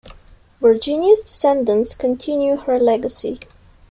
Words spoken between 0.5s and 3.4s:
Virginia's descendants continue her legacy.